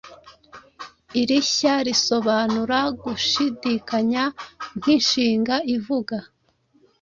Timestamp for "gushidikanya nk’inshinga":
3.01-5.55